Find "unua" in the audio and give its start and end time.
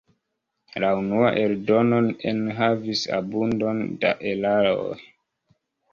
1.01-1.27